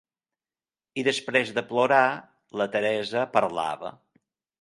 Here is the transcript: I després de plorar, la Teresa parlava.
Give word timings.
I 1.01 1.03
després 1.07 1.51
de 1.57 1.63
plorar, 1.71 1.99
la 2.63 2.67
Teresa 2.77 3.27
parlava. 3.37 3.93